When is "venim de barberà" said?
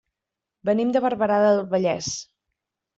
0.69-1.39